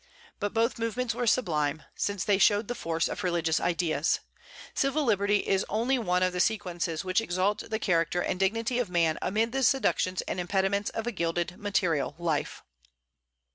But 0.39 0.51
both 0.55 0.79
movements 0.79 1.13
were 1.13 1.27
sublime, 1.27 1.83
since 1.93 2.25
they 2.25 2.39
showed 2.39 2.67
the 2.67 2.73
force 2.73 3.07
of 3.07 3.23
religious 3.23 3.59
ideas. 3.59 4.19
Civil 4.73 5.03
liberty 5.03 5.47
is 5.47 5.63
only 5.69 5.99
one 5.99 6.23
of 6.23 6.33
the 6.33 6.39
sequences 6.39 7.05
which 7.05 7.21
exalt 7.21 7.69
the 7.69 7.77
character 7.77 8.19
and 8.21 8.39
dignity 8.39 8.79
of 8.79 8.89
man 8.89 9.19
amid 9.21 9.51
the 9.51 9.61
seductions 9.61 10.23
and 10.23 10.39
impediments 10.39 10.89
of 10.89 11.05
a 11.05 11.11
gilded 11.11 11.55
material 11.59 12.15
life. 12.17 12.63